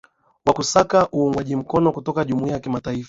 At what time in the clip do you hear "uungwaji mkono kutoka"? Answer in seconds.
1.13-2.25